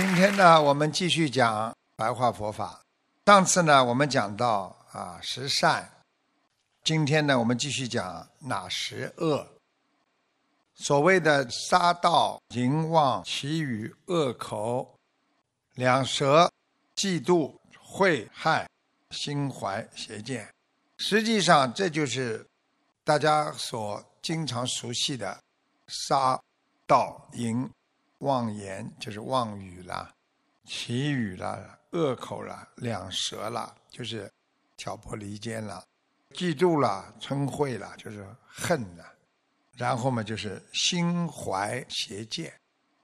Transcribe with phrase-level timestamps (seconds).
[0.00, 2.80] 今天呢，我们继续讲白话佛法。
[3.26, 5.90] 上次呢，我们讲到啊十善，
[6.84, 9.44] 今天呢，我们继续讲哪十恶。
[10.76, 14.88] 所谓的杀盗淫妄绮语恶口
[15.74, 16.48] 两舌
[16.94, 18.70] 嫉妒会害
[19.10, 20.48] 心怀邪见，
[20.98, 22.46] 实际上这就是
[23.02, 25.36] 大家所经常熟悉的
[25.88, 26.40] 杀
[26.86, 27.68] 盗淫
[28.18, 30.12] 妄言，就是妄语啦、
[30.64, 34.30] 绮语啦、恶口啦、两舌啦，就是
[34.76, 35.84] 挑拨离间啦、
[36.32, 39.12] 嫉妒啦、嗔恚啦，就是恨啦。
[39.76, 42.52] 然后嘛，就是心怀邪见，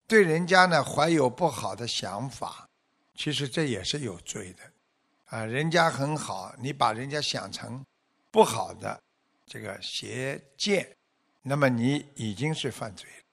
[0.08, 2.68] 对人家呢怀有不好的想法，
[3.14, 4.62] 其实这也是有罪的，
[5.26, 7.84] 啊，人家很好，你把人家想成
[8.32, 9.00] 不好的
[9.46, 10.96] 这个邪见，
[11.42, 13.23] 那么你已经是犯罪了。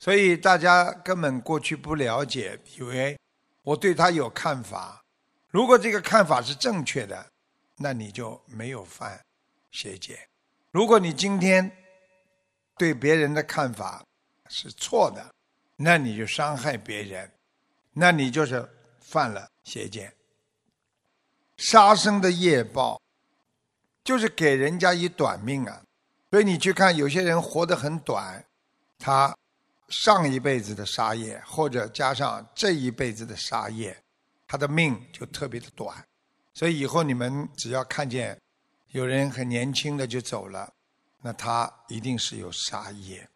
[0.00, 3.16] 所以大家根本过去不了解，以为
[3.62, 5.04] 我对他有看法，
[5.50, 7.26] 如果这个看法是正确的，
[7.76, 9.20] 那你就没有犯
[9.70, 10.18] 邪见。
[10.70, 11.70] 如果你今天，
[12.78, 14.02] 对别人的看法
[14.48, 15.34] 是错的，
[15.76, 17.30] 那你就伤害别人，
[17.92, 18.66] 那你就是
[19.00, 20.10] 犯了邪见。
[21.58, 22.98] 杀生的业报，
[24.02, 25.82] 就是给人家一短命啊！
[26.30, 28.42] 所以你去看，有些人活得很短，
[28.98, 29.36] 他
[29.90, 33.96] 上一辈子的杀业，或者加上这一辈子的杀业，
[34.48, 36.02] 他的命就特别的短。
[36.54, 38.40] 所以以后你们只要看见
[38.88, 40.72] 有人很年轻的就走了。
[41.22, 43.28] 那他一定是有杀业，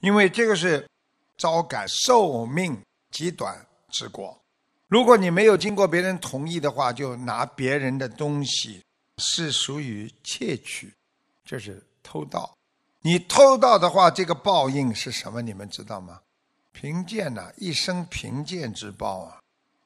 [0.00, 0.84] 因为这个是
[1.36, 2.76] 招感寿命
[3.12, 4.36] 极短之果。
[4.88, 8.82] 如果你没有经过别人同意的话，就拿别人的东西，
[9.18, 10.92] 是属于窃取，
[11.44, 12.57] 这是偷盗。
[13.02, 15.40] 你偷盗的话，这个报应是什么？
[15.40, 16.20] 你们知道吗？
[16.72, 19.38] 贫贱呐，一生贫贱之报啊，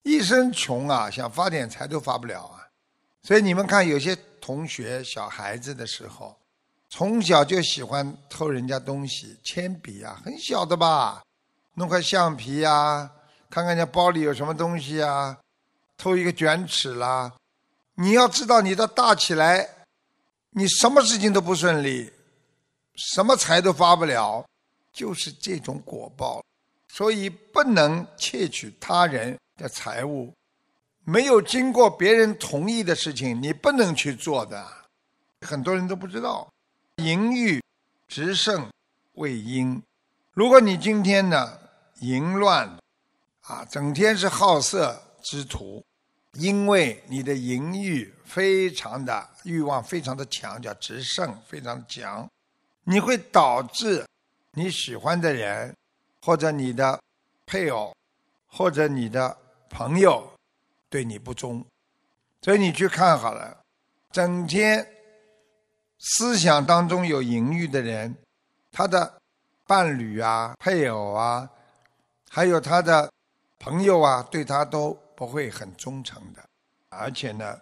[0.02, 2.66] 一生穷啊，想发点财都发不了啊。
[3.22, 6.36] 所以你们看，有些同学小孩子的时候。
[6.94, 11.22] 从小就喜欢偷人家东西，铅笔啊，很小的吧，
[11.72, 13.10] 弄块橡皮呀，
[13.48, 15.38] 看看人家包里有什么东西啊，
[15.96, 17.32] 偷一个卷尺啦。
[17.94, 19.66] 你要知道，你的大起来，
[20.50, 22.12] 你什么事情都不顺利，
[22.94, 24.44] 什么财都发不了，
[24.92, 26.42] 就是这种果报。
[26.88, 30.30] 所以不能窃取他人的财物，
[31.04, 34.66] 没有经过别人同意的事情，你不能去做的。
[35.40, 36.46] 很多人都不知道。
[36.96, 37.62] 淫欲
[38.06, 38.68] 直胜
[39.14, 39.82] 为阴。
[40.34, 41.58] 如果你今天呢
[42.00, 42.68] 淫乱，
[43.40, 45.82] 啊，整天是好色之徒，
[46.34, 52.28] 因为你的淫欲非常的欲望非常的强，叫直胜，非常强，
[52.84, 54.06] 你会导致
[54.52, 55.74] 你喜欢的人，
[56.20, 57.00] 或者你的
[57.46, 57.94] 配偶，
[58.46, 59.36] 或者你的
[59.68, 60.32] 朋友
[60.88, 61.64] 对你不忠，
[62.42, 63.62] 所以你去看好了，
[64.10, 64.86] 整天。
[66.04, 68.12] 思想当中有淫欲的人，
[68.72, 69.20] 他的
[69.68, 71.48] 伴侣啊、配偶啊，
[72.28, 73.08] 还有他的
[73.60, 76.44] 朋友啊，对他都不会很忠诚的，
[76.88, 77.56] 而且呢，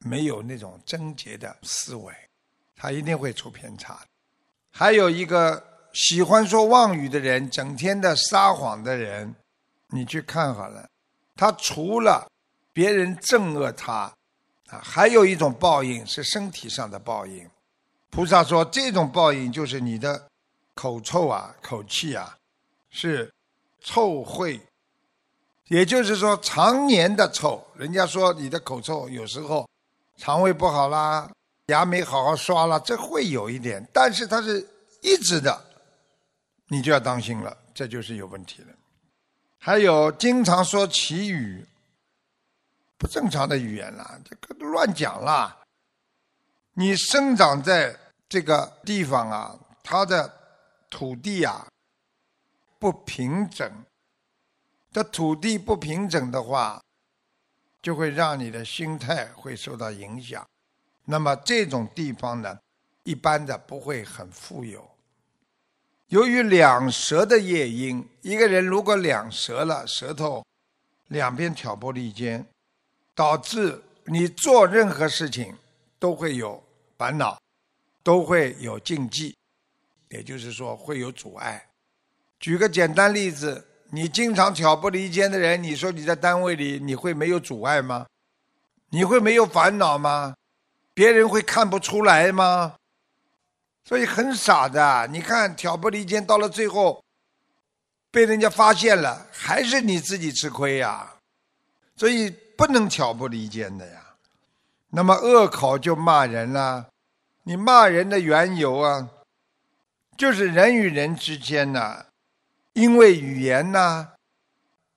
[0.00, 2.14] 没有那种贞洁的思维，
[2.74, 3.98] 他一定会出偏差。
[4.78, 5.64] 还有一个
[5.94, 9.34] 喜欢说妄语的人，整天的撒谎的人，
[9.88, 10.86] 你去看好了，
[11.34, 12.30] 他除了
[12.74, 14.12] 别人憎恶他，
[14.68, 17.48] 啊，还有一种报应是身体上的报应。
[18.10, 20.28] 菩萨说：“这种报应就是你的
[20.74, 22.36] 口臭啊，口气啊，
[22.90, 23.32] 是
[23.80, 24.60] 臭秽，
[25.68, 27.66] 也就是说常年的臭。
[27.76, 29.66] 人家说你的口臭，有时候
[30.18, 31.30] 肠胃不好啦，
[31.66, 33.86] 牙没好好刷了，这会有一点。
[33.92, 34.66] 但是它是
[35.02, 35.64] 一直的，
[36.68, 38.68] 你就要当心了，这就是有问题了。
[39.58, 41.66] 还有经常说奇语，
[42.96, 45.56] 不正常的语言啦，这个都乱讲啦。
[46.74, 47.96] 你生长在。”
[48.28, 50.28] 这个地方啊，它的
[50.90, 51.64] 土地啊
[52.76, 53.70] 不平整，
[54.90, 56.82] 这土地不平整的话，
[57.80, 60.44] 就会让你的心态会受到影响。
[61.06, 62.58] 那么这种地方呢，
[63.04, 64.86] 一般的不会很富有。
[66.08, 70.44] 由于两舌的夜莺，一个人如果两舌了，舌头
[71.08, 72.46] 两边挑拨离间，
[73.14, 75.56] 导致你做任何事情
[75.98, 76.62] 都会有
[76.98, 77.38] 烦恼。
[78.06, 79.34] 都会有禁忌，
[80.10, 81.70] 也就是说会有阻碍。
[82.38, 88.06] 举个简单例子，你经常挑拨离间的人，你说你在单位里你会没有阻碍吗？
[88.90, 90.36] 你会没有烦恼吗？
[90.96, 92.76] 别人会看不出来吗？
[93.84, 95.06] 所以很傻的。
[95.08, 97.04] 你看挑拨离间到了最后，
[98.10, 101.16] 被人家发现了，还是你自己吃亏呀。
[101.96, 104.14] 所以不能挑拨离间的呀。
[104.88, 106.86] 那么恶口就骂人了，
[107.42, 109.10] 你骂人的缘由啊，
[110.16, 112.06] 就是人与人之间呢，
[112.72, 114.12] 因为语言呐，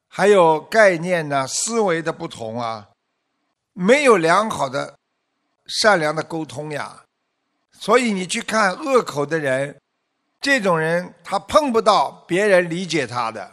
[0.07, 2.87] 还有概念呐、思维的不同啊，
[3.73, 4.95] 没有良好的、
[5.69, 7.01] 善良的沟通呀。
[7.71, 9.79] 所以你去看恶口的人，
[10.41, 13.51] 这种人他碰不到别人理解他的。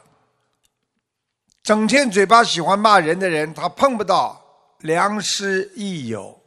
[1.62, 4.40] 整天嘴巴喜欢骂人的人，他碰不到
[4.80, 6.40] 良师益友，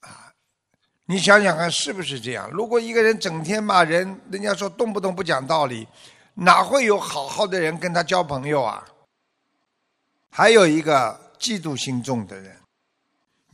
[0.00, 0.32] 啊，
[1.04, 2.50] 你想想看是不是这样？
[2.50, 5.86] 如果一个人整天骂人，人家说动不动不讲道理，
[6.34, 8.86] 哪会有好好的人跟他交朋友啊？
[10.30, 12.56] 还有一个嫉妒心重的人，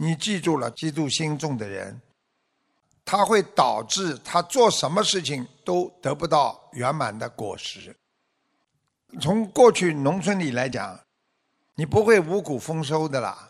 [0.02, 2.02] 你记住了，嫉妒心重的人，
[3.04, 7.94] 他会导致他做什么事情都得不到圆满的果实。
[9.20, 10.98] 从过去农村里来讲，
[11.76, 13.48] 你不会五谷丰收的啦，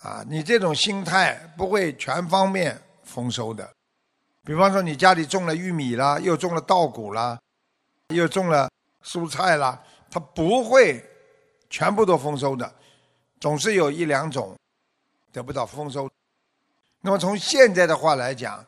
[0.00, 3.72] 啊，你这种心态不会全方面丰收的。
[4.44, 7.38] 比方说，你家里种了玉米啦，又种了稻谷啦，
[8.08, 8.68] 又种了
[9.04, 11.00] 蔬菜啦，它不会
[11.70, 12.74] 全部都丰收的，
[13.38, 14.56] 总是有一两种
[15.32, 16.10] 得不到丰收。
[17.00, 18.64] 那么从现在的话来讲，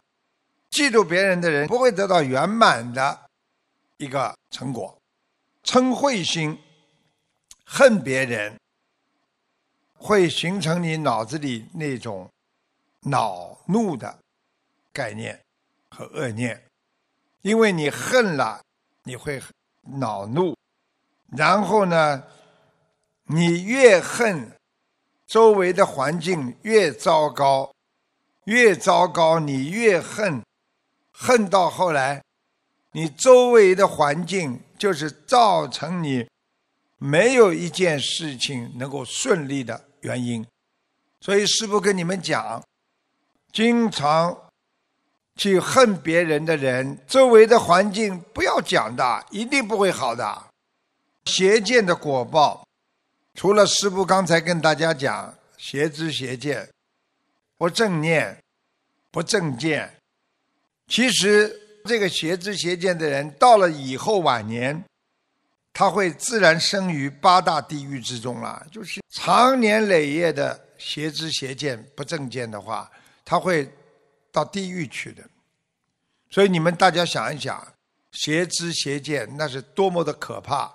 [0.70, 3.18] 嫉妒别人的人不会得到圆满的
[3.96, 4.96] 一个成果。
[5.64, 6.58] 嗔恚心，
[7.64, 8.58] 恨别人，
[9.94, 12.30] 会形成你脑子里那种
[13.00, 14.18] 恼怒的
[14.92, 15.38] 概念
[15.90, 16.62] 和恶念，
[17.42, 18.62] 因为你恨了，
[19.02, 19.42] 你会
[19.82, 20.56] 恼怒，
[21.36, 22.24] 然后呢，
[23.24, 24.50] 你越恨，
[25.30, 27.72] 周围的环境越糟糕，
[28.46, 30.42] 越糟糕，你越恨，
[31.12, 32.20] 恨到后来，
[32.90, 34.60] 你周围的环境。
[34.80, 36.26] 就是造成你
[36.96, 40.46] 没有一件事情能够顺利的原因，
[41.20, 42.64] 所以师父跟你们讲，
[43.52, 44.34] 经常
[45.36, 50.46] 去恨别人的人，周围的环境不要讲的，一定不会好的。
[51.26, 52.66] 邪见的果报，
[53.34, 56.68] 除了师父刚才跟大家讲邪知邪见，
[57.56, 58.36] 不正念，
[59.10, 59.92] 不正见，
[60.88, 61.58] 其实。
[61.86, 64.84] 这个邪知邪见的人，到了以后晚年，
[65.72, 68.66] 他会自然生于八大地狱之中了。
[68.70, 72.88] 就是长年累月的邪知邪见、不正见的话，
[73.24, 73.66] 他会
[74.30, 75.24] 到地狱去的。
[76.28, 77.66] 所以你们大家想一想，
[78.12, 80.70] 邪知邪见那是多么的可怕！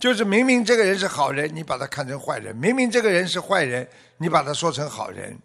[0.00, 3.86] 就是明明这个人是好人，你把他看成坏人；明明这个人是坏人，
[4.16, 5.38] 你把他说成好人，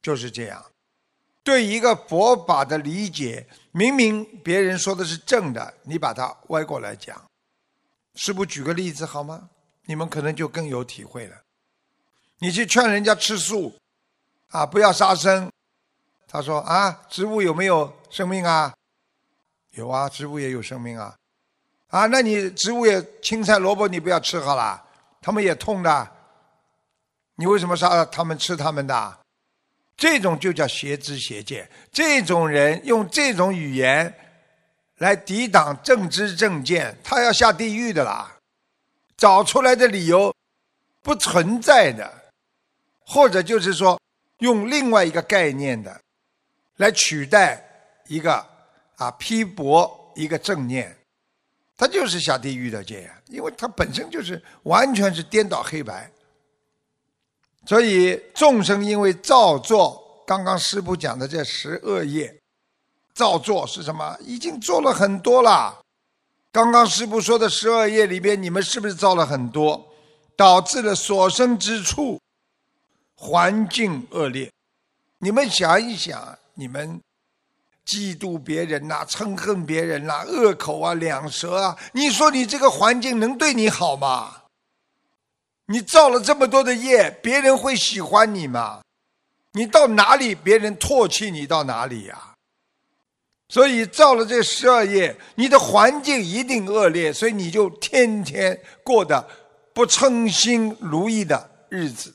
[0.00, 0.64] 就是这样。
[1.42, 7.20] 对一个佛法的理解，明明别人说的是正的，你把它歪过来讲。
[8.14, 9.50] 师傅举个例子好吗？
[9.86, 11.36] 你们可能就更有体会了。
[12.38, 13.76] 你去劝人家吃素，
[14.50, 15.50] 啊，不要杀生。
[16.28, 18.72] 他说啊，植物有没有生命啊？
[19.72, 21.16] 有啊，植物也有生命啊。
[21.94, 24.82] 啊，那你植物也青菜萝卜你不要吃好了，
[25.22, 26.10] 他们也痛的。
[27.36, 29.18] 你为什么杀了他们吃他们的？
[29.96, 34.12] 这种就叫邪知邪见，这种人用这种语言
[34.96, 38.38] 来抵挡正知正见，他要下地狱的啦！
[39.16, 40.34] 找出来的理由
[41.00, 42.12] 不存在的，
[43.06, 44.00] 或者就是说
[44.38, 46.00] 用另外一个概念的
[46.78, 47.64] 来取代
[48.08, 48.44] 一个
[48.96, 50.96] 啊批驳一个正念，
[51.76, 56.10] 他就是下地狱的这样，因为他本身就是完全是颠倒黑白。
[57.66, 62.38] 所以众生因为造作，刚刚师父讲的这十恶业，
[63.14, 64.16] 造作是什么？
[64.20, 65.80] 已经做了很多了。
[66.52, 69.84] 刚刚师父说的十二业里边，你们是不是造了很多，
[70.36, 72.20] 导致了所生之处
[73.16, 74.52] 环境恶劣？
[75.18, 77.00] 你们想一想，你们
[77.86, 84.42] 嫉妒别人呐，憎恨别人呐，恶口啊，两舌啊，你说你这个环境能对你好吗？
[85.66, 88.82] 你造了这么多的业，别人会喜欢你吗？
[89.52, 92.34] 你到哪里，别人唾弃你到哪里呀？
[93.48, 99.28] 所以造了这十二业，你的环境一定恶劣，所以你就天天过得
[99.72, 102.14] 不称心如意的日子。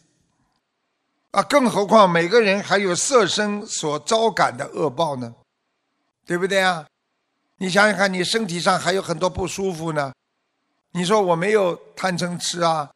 [1.31, 5.33] 啊，更何况每个人还有色身所招感的恶报呢，
[6.29, 6.85] 对不对啊？
[7.57, 10.13] 你想想看，你身体上还有很多不舒服呢。
[10.91, 12.87] 你说我没有贪嗔痴啊？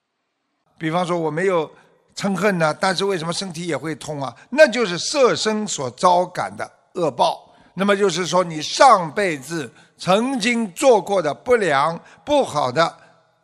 [0.77, 1.67] 比方说我没有
[2.15, 4.35] 嗔恨呢，但是为什么身体也会痛啊？
[4.51, 7.51] 那就是色身所招感的恶报。
[7.73, 12.95] 那么就是说你上辈子曾经做过的不良、不好的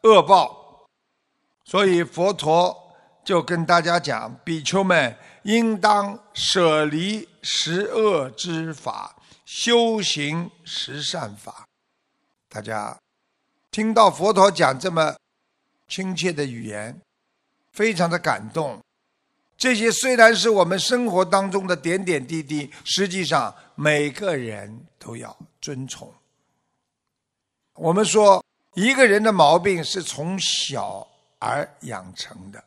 [0.04, 0.86] 恶报
[1.66, 2.78] 所以佛陀
[3.26, 9.16] 就跟大家讲，比丘们应当舍离十恶之法，
[9.52, 11.68] 修行十善法。
[12.48, 12.96] 大家
[13.72, 15.18] 听到佛陀讲这么
[15.88, 17.02] 亲切的语言，
[17.72, 18.80] 非常的感动。
[19.58, 26.14] 这些虽然是我们生活当中的点点滴滴，实际上每个人都要遵从。
[27.74, 31.08] 我们说，一个人的毛病是从小
[31.40, 32.64] 而养成的，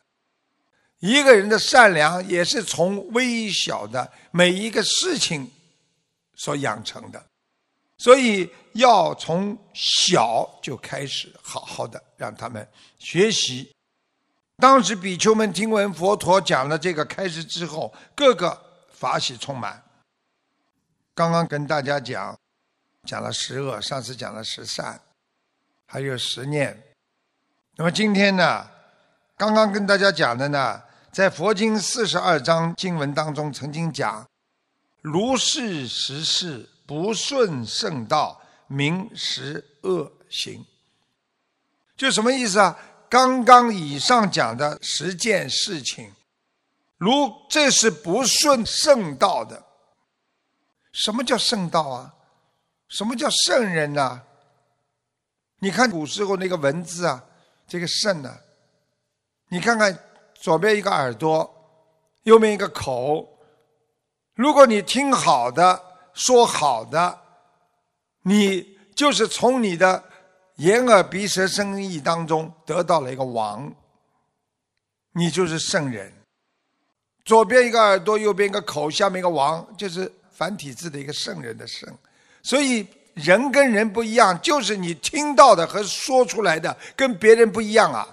[0.99, 5.49] 一个人的善良也是从微小的每一个事情
[6.35, 7.23] 所养成的，
[7.97, 13.71] 所以要从小就开始好好的让他们学习。
[14.57, 18.59] 当时比丘们听闻佛陀讲了这个开始之后，个个
[18.91, 19.83] 法喜充满。
[21.15, 22.37] 刚刚跟大家讲，
[23.07, 24.99] 讲了十恶，上次讲了十善，
[25.87, 26.81] 还有十念。
[27.75, 28.67] 那么今天呢，
[29.35, 34.25] 刚刚跟大家讲的呢，在佛经四十二章经文当中曾经讲：
[35.03, 40.65] 如是十事不顺圣道，名实恶行。
[41.97, 42.79] 就什么意思啊？
[43.09, 46.13] 刚刚以上讲的十件事情，
[46.97, 49.61] 如这是不顺圣道的。
[50.93, 52.15] 什么叫圣道啊？
[52.87, 54.21] 什么叫圣人呢？
[55.59, 57.21] 你看古时候那个文字啊，
[57.67, 58.33] 这个圣呢，
[59.49, 59.99] 你看看
[60.33, 61.53] 左边一个耳朵，
[62.23, 63.32] 右边一个口。
[64.35, 65.81] 如果你听好的，
[66.13, 67.19] 说好的，
[68.23, 70.03] 你就是从你的。
[70.57, 73.73] 眼耳鼻舌身意当中得到了一个王，
[75.13, 76.13] 你就是圣人。
[77.25, 81.91] 左边一个耳朵，右边一个口，下面一个王，就是繁体字的一个圣人的圣。
[82.43, 88.07] 所以人跟人不一样，就是你听到的和说出来的跟别人不一样啊。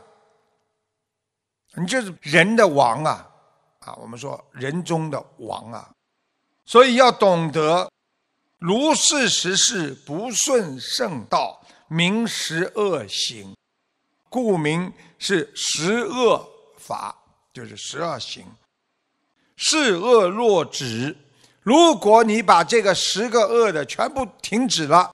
[1.75, 3.31] 你就是人的王啊，
[3.81, 5.91] 啊，我们说人中的王啊。
[6.71, 7.91] 所以要懂得
[8.59, 11.61] 如是时事不顺圣道。
[11.89, 13.57] 名十恶行，
[14.29, 16.49] 故名是十恶
[16.79, 17.12] 法，
[17.53, 18.47] 就是十二行。
[19.57, 21.17] 是恶若止，
[21.62, 25.12] 如果你把这个十个恶的全部停止了，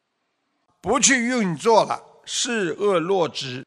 [0.83, 3.65] 不去运作了，是恶若止，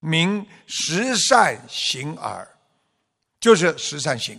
[0.00, 2.46] 名十善行耳，
[3.40, 4.38] 就是十善行。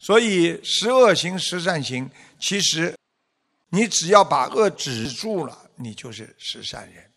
[0.00, 2.96] 所以十恶行、十善行，其实
[3.68, 7.08] 你只要把恶止住了，你就是十善人。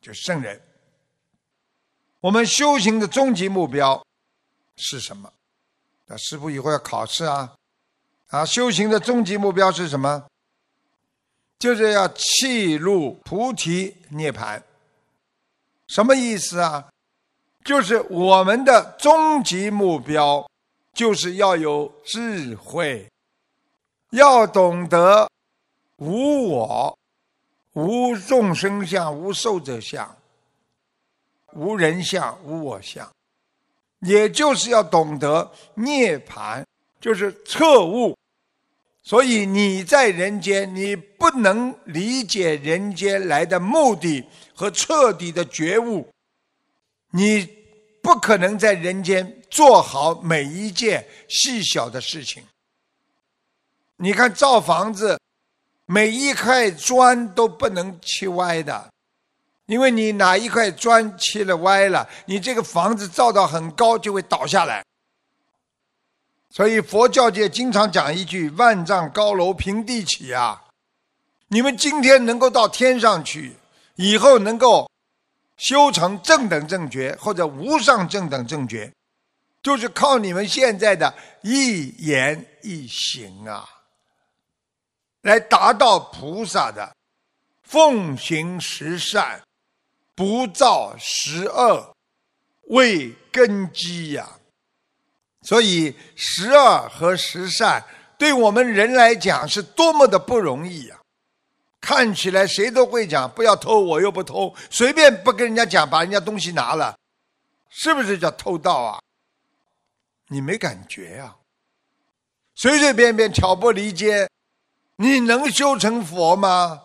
[0.00, 0.60] 就圣人，
[2.20, 4.06] 我们修行的终极目标
[4.76, 5.32] 是什么？
[6.06, 7.52] 那师傅以后要考试啊！
[8.28, 10.24] 啊，修行的终极目标是什么？
[11.58, 14.62] 就是要契入菩提涅盘。
[15.88, 16.88] 什么意思啊？
[17.64, 20.48] 就是我们的终极目标，
[20.96, 23.06] 就是要有智慧，
[24.12, 25.30] 要懂得
[25.98, 26.98] 无我。
[27.74, 30.16] 无众生相，无寿者相，
[31.52, 33.06] 无人相，无我相，
[34.00, 36.64] 也就是要懂得涅槃，
[36.98, 38.16] 就是彻悟。
[39.02, 44.24] 所以你在人间，你不能理解人间来的目的
[44.54, 46.08] 和彻底的觉悟，
[47.10, 47.46] 你
[48.00, 52.44] 不可能在人间做好每一件细小的事情。
[53.96, 55.18] 你看造房子。
[55.88, 58.90] 每一块砖都不能砌歪的，
[59.66, 64.84] 因为你哪一块砖砌了歪了，你这个房子造到很高就会倒下来。
[66.50, 70.64] 所以佛教界经常讲一句“万丈高楼平地起”啊！
[71.46, 73.54] 你们今天能够到天上去，
[73.94, 74.90] 以后能够
[75.56, 78.92] 修成正等正觉或者无上正等正觉，
[79.66, 83.68] 就是靠你们现在的一言一行啊！
[85.22, 86.94] 来达到菩萨的
[87.64, 89.42] 奉行十善，
[90.14, 91.92] 不造十恶
[92.68, 94.38] 为根基呀。
[95.42, 97.84] 所以十二和十善
[98.16, 100.96] 对我们人来讲是多么的不容易呀！
[101.80, 106.96] 看起来谁都会讲不要偷，我又不偷，随便不跟人家讲，把人家东西拿了，
[107.68, 109.00] 是不是叫偷盗啊？
[110.28, 111.36] 你没感觉呀？
[112.54, 114.28] 随随便便挑拨离间。
[114.96, 116.82] 你能修成佛吗？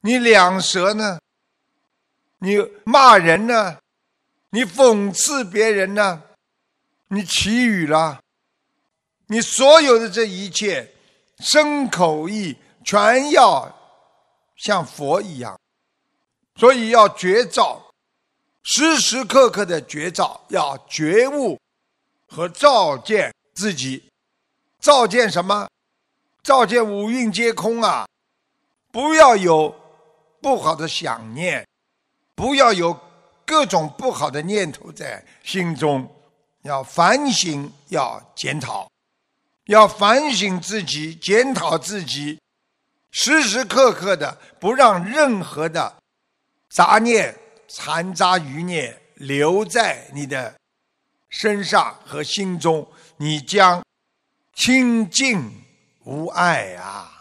[0.00, 1.20] 你两舌呢？
[2.38, 3.78] 你骂人呢？
[4.50, 6.22] 你讽刺别人呢？
[7.08, 8.20] 你祈语了？
[9.28, 10.92] 你所有的这一切
[11.38, 13.72] 身口意，全要
[14.56, 15.58] 像佛一样，
[16.56, 17.83] 所以要绝照，
[18.64, 21.60] 时时刻刻的觉照，要觉悟
[22.26, 24.02] 和照见自己，
[24.80, 25.68] 照见什么？
[26.42, 28.06] 照见五蕴皆空啊！
[28.90, 29.74] 不要有
[30.40, 31.66] 不好的想念，
[32.34, 32.98] 不要有
[33.44, 36.10] 各种不好的念头在心中，
[36.62, 38.90] 要反省，要检讨，
[39.66, 42.40] 要反省自己，检讨自己，
[43.10, 45.94] 时时刻刻的不让任何的
[46.70, 47.34] 杂念、
[47.68, 50.54] 残渣余孽留在你的
[51.28, 53.84] 身上和心中，你将
[54.54, 55.64] 清净。
[56.06, 57.13] 无碍啊！